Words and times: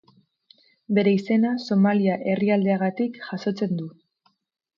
Bere 0.97 1.13
izena 1.17 1.51
Somalia 1.65 2.15
herrialdeagatik 2.33 3.21
jasotzen 3.29 3.79
du. 3.85 3.93